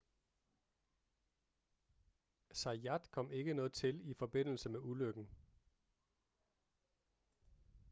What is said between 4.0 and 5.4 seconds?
i forbindelse med ulykken